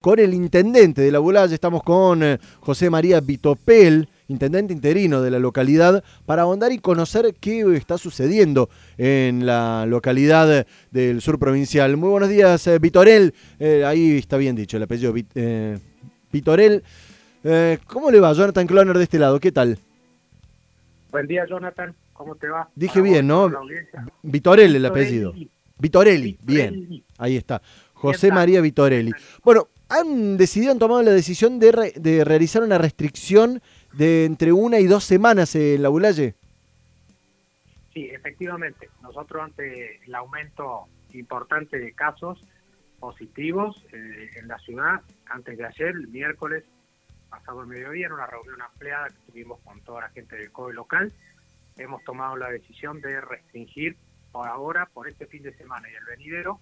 [0.00, 5.30] con el intendente de la Bulaya, estamos con eh, José María Vitopel, intendente interino de
[5.30, 11.98] la localidad, para ahondar y conocer qué está sucediendo en la localidad del sur provincial.
[11.98, 15.12] Muy buenos días, eh, Vitorel, eh, ahí está bien dicho el apellido,
[16.32, 16.82] Vitorel.
[17.86, 19.38] ¿Cómo le va, Jonathan Cloner, de este lado?
[19.38, 19.78] ¿Qué tal?
[21.10, 21.94] Buen día, Jonathan.
[22.14, 22.70] ¿Cómo te va?
[22.74, 23.52] Dije bien, ¿no?
[24.22, 25.34] Vitorel el apellido.
[25.78, 27.04] Vitorelli, bien.
[27.18, 27.60] Ahí está.
[27.92, 29.12] José María Vitorelli.
[29.44, 33.60] Bueno, han decidido, han tomado la decisión de, de realizar una restricción
[33.92, 36.34] de entre una y dos semanas en la Bulaye.
[37.92, 38.88] Sí, efectivamente.
[39.02, 42.40] Nosotros ante el aumento importante de casos
[43.00, 46.64] positivos eh, en la ciudad, antes de ayer, el miércoles,
[47.28, 50.74] pasado el mediodía, en una reunión ampliada que tuvimos con toda la gente del COE
[50.74, 51.12] local,
[51.78, 53.96] hemos tomado la decisión de restringir
[54.30, 56.60] por ahora, por este fin de semana y el venidero,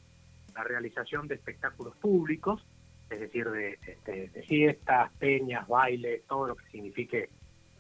[0.54, 2.64] la realización de espectáculos públicos,
[3.10, 7.30] es decir, de, este, de fiestas, peñas, bailes, todo lo que signifique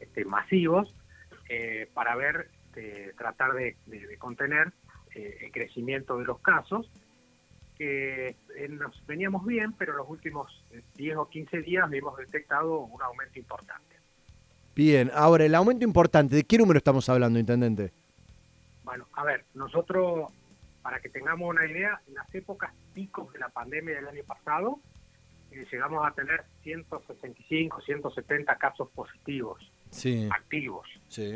[0.00, 0.94] este, masivos,
[1.48, 3.76] eh, para ver, este, tratar de,
[4.18, 4.72] contener
[5.14, 6.90] eh, el crecimiento de los casos,
[7.76, 10.64] que eh, nos veníamos bien, pero en los últimos
[10.96, 13.96] 10 o 15 días hemos detectado un aumento importante.
[14.74, 17.92] Bien, ahora el aumento importante, ¿de qué número estamos hablando, Intendente?
[18.84, 20.32] Bueno, a ver, nosotros,
[20.82, 24.80] para que tengamos una idea, en las épocas picos de la pandemia del año pasado,
[25.50, 29.58] llegamos a tener 165, 170 casos positivos
[30.30, 30.86] activos.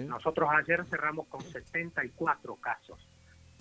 [0.07, 2.99] Nosotros ayer cerramos con 74 casos.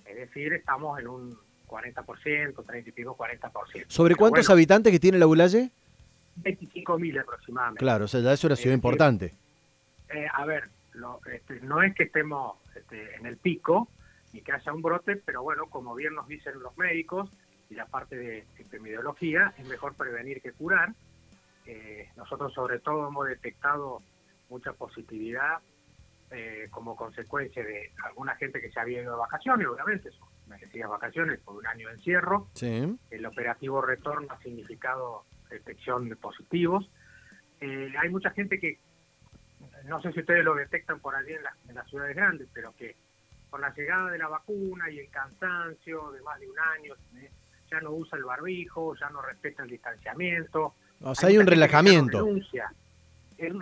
[0.06, 3.86] Es decir, estamos en un 40%, 30 y pico, 40%.
[3.88, 5.72] ¿Sobre cuántos habitantes que tiene la Bulaye?
[6.42, 7.80] 25.000 aproximadamente.
[7.80, 9.34] Claro, o sea, ya es una ciudad importante.
[10.10, 10.70] Eh, a ver,
[11.32, 13.88] este, no es que estemos este, en el pico
[14.34, 17.30] ni que haya un brote, pero bueno, como bien nos dicen los médicos,
[17.72, 20.94] y la parte de epidemiología, es mejor prevenir que curar.
[21.66, 24.02] Eh, nosotros sobre todo hemos detectado
[24.50, 25.60] mucha positividad
[26.32, 30.90] eh, como consecuencia de alguna gente que se había ido de vacaciones, obviamente, son merecidas
[30.90, 32.50] vacaciones por un año de encierro.
[33.10, 36.90] El operativo retorno ha significado detección de positivos.
[37.62, 38.80] Eh, hay mucha gente que,
[39.86, 42.98] no sé si ustedes lo detectan por allí en, en las ciudades grandes, pero que
[43.50, 46.96] con la llegada de la vacuna y el cansancio de más de un año,
[47.72, 50.76] ya no usa el barbijo, ya no respeta el distanciamiento.
[51.02, 52.28] O sea, hay, un relajamiento.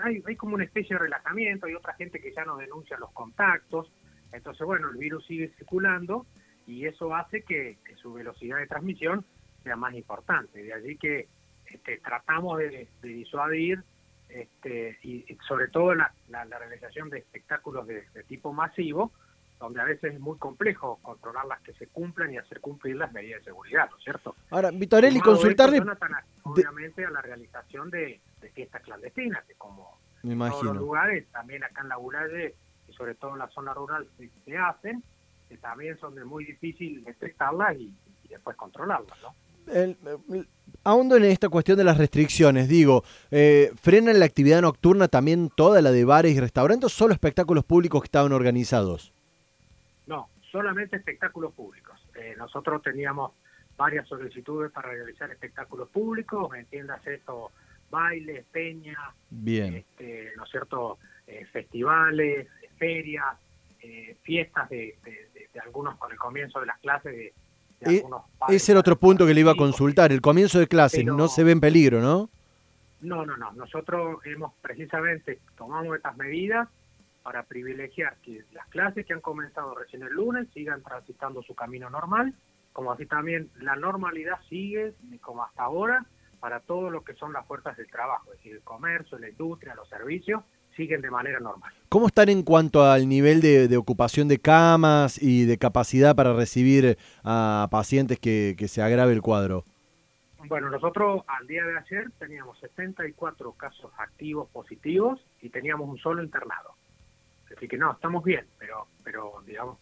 [0.03, 3.12] hay, hay, como una especie de relajamiento, hay otra gente que ya no denuncia los
[3.12, 3.92] contactos.
[4.31, 6.25] Entonces, bueno, el virus sigue circulando
[6.68, 9.24] y eso hace que, su velocidad de transmisión
[9.64, 10.64] sea más importante.
[10.64, 11.28] De allí que
[11.68, 13.84] este, tratamos de, disuadir
[14.28, 19.12] este, y, sobre todo la, realización de espectáculos de tipo masivo,
[19.59, 23.12] donde a veces es muy complejo controlar las que se cumplan y hacer cumplir las
[23.12, 24.36] medidas de seguridad, ¿no es cierto?
[24.50, 25.81] Ahora, Vitorelli, consultarle...
[26.44, 28.22] obviamente a la realización de,
[28.53, 32.56] fiestas clandestinas, que como en todos los lugares, también acá en la Bulaye
[32.88, 34.08] y sobre todo en la zona rural
[34.46, 35.03] se, hacen,
[35.50, 37.94] que también son de muy difícil detectarlas y,
[38.30, 39.34] después controlarlas, ¿no?
[39.74, 39.98] El,
[40.84, 45.81] ahondo en esta cuestión de las restricciones, digo, eh, ¿frenan la actividad nocturna también toda
[45.81, 49.14] la de bares y restaurantes o solo espectáculos públicos que estaban organizados?
[50.52, 52.00] Solamente espectáculos públicos.
[52.16, 53.32] Eh, nosotros teníamos
[53.78, 57.52] varias solicitudes para realizar espectáculos públicos, entiendas esto,
[57.90, 58.98] bailes, peñas,
[59.30, 59.76] Bien.
[59.76, 63.38] Este, ¿no es cierto?, eh, festivales, ferias,
[63.82, 64.98] eh, fiestas de,
[65.64, 67.34] algunos con el comienzo de las clases de,
[67.86, 71.28] algunos Ese era otro punto que le iba a consultar, el comienzo de clases no
[71.28, 72.30] se ve en peligro, ¿no?
[73.02, 73.54] No, no, no.
[73.54, 76.68] Nosotros hemos precisamente tomamos estas medidas
[77.24, 81.90] para privilegiar que las clases que han comenzado recién el lunes sigan transitando su camino
[81.90, 82.34] normal,
[82.74, 86.06] como así también la normalidad sigue como hasta ahora
[86.40, 89.75] para todo lo que son las fuerzas del trabajo, es decir, el comercio, la industria,
[89.75, 90.41] los servicios,
[90.75, 91.74] siguen de manera normal.
[91.90, 96.97] ¿Cómo están en cuanto al nivel de, ocupación de camas y de capacidad para recibir
[97.24, 99.66] a pacientes que, que se agrave el cuadro?
[100.47, 106.24] Bueno, nosotros al día de ayer teníamos 74 casos activos positivos y teníamos un solo
[106.24, 106.75] internado.
[107.56, 109.78] Así que no, estamos bien, pero, pero digamos,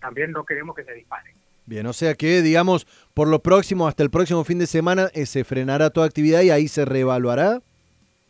[0.00, 1.34] también no queremos que se dispare.
[1.66, 5.26] Bien, o sea que, digamos, por lo próximo, hasta el próximo fin de semana, eh,
[5.26, 7.60] se frenará toda actividad y ahí se reevaluará.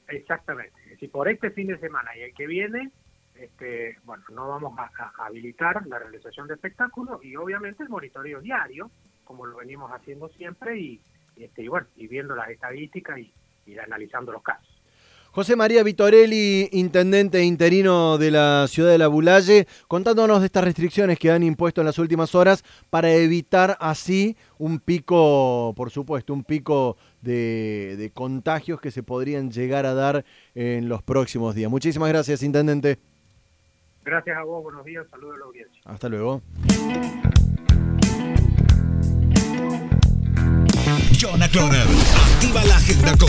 [0.08, 0.74] Exactamente.
[0.98, 2.90] Si por este fin de semana y el que viene,
[3.36, 8.90] este, bueno, no vamos a, habilitar la realización de espectáculos y obviamente el monitoreo diario,
[9.24, 11.00] como lo venimos haciendo siempre, y,
[11.36, 13.32] este, y bueno, y viendo las estadísticas y,
[13.66, 14.77] y analizando los casos.
[15.30, 21.18] José María Vitorelli, intendente interino de la ciudad de La Bulalle, contándonos de estas restricciones
[21.18, 26.44] que han impuesto en las últimas horas para evitar así un pico, por supuesto, un
[26.44, 31.70] pico de, de contagios que se podrían llegar a dar en los próximos días.
[31.70, 32.98] Muchísimas gracias, intendente.
[34.04, 35.82] Gracias a vos, buenos días, saludos a la audiencia.
[35.84, 36.42] Hasta luego.
[41.20, 41.86] Jonah Cloner,
[42.32, 43.28] activa la agenda con